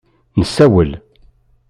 Nessawel. 0.39 0.91